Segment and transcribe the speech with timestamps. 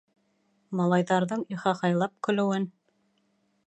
[0.79, 2.69] Малайҙарҙың ихахайлап көлөүен